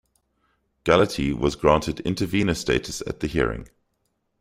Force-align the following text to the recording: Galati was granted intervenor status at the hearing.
Galati 0.83 1.31
was 1.31 1.55
granted 1.55 1.97
intervenor 1.99 2.55
status 2.57 3.03
at 3.05 3.19
the 3.19 3.27
hearing. 3.27 3.67